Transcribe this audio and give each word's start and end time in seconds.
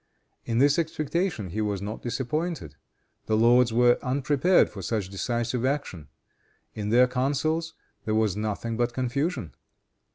In 0.45 0.57
this 0.57 0.79
expectation 0.79 1.51
he 1.51 1.61
was 1.61 1.79
not 1.79 2.01
disappointed. 2.01 2.73
The 3.27 3.37
lords 3.37 3.71
were 3.71 3.99
unprepared 4.01 4.67
for 4.67 4.81
such 4.81 5.09
decisive 5.09 5.63
action. 5.63 6.07
In 6.73 6.89
their 6.89 7.05
councils 7.05 7.75
there 8.05 8.15
was 8.15 8.35
nothing 8.35 8.77
but 8.77 8.95
confusion. 8.95 9.53